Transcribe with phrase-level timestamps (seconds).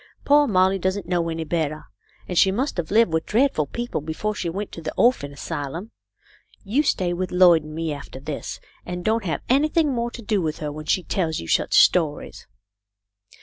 [0.25, 1.85] "Poor Molly doesn't know any better,
[2.27, 5.91] and she must have lived with dreadful people before she went to the orphan asylum.
[6.63, 10.41] You stay with Lloyd and me, after this, and don't have anything more to do
[10.41, 12.47] with her when she tells you such stories."